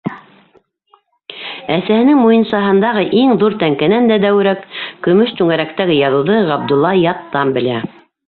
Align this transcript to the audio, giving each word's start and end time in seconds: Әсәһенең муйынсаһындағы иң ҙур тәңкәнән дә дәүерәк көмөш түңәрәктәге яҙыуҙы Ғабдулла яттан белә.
Әсәһенең 1.73 2.17
муйынсаһындағы 2.21 3.03
иң 3.19 3.35
ҙур 3.43 3.57
тәңкәнән 3.65 4.09
дә 4.13 4.17
дәүерәк 4.25 4.65
көмөш 5.09 5.35
түңәрәктәге 5.41 6.01
яҙыуҙы 6.01 6.41
Ғабдулла 6.51 6.97
яттан 7.05 7.53
белә. 7.59 7.79